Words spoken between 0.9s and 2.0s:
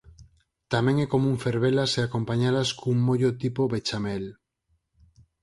é común fervelas